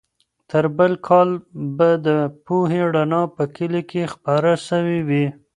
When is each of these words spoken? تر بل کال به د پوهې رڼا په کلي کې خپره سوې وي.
تر 0.49 0.65
بل 0.77 0.93
کال 1.07 1.29
به 1.77 1.89
د 2.07 2.09
پوهې 2.45 2.81
رڼا 2.95 3.23
په 3.35 3.43
کلي 3.55 3.81
کې 3.91 4.11
خپره 4.13 4.51
سوې 4.67 4.99
وي. 5.07 5.25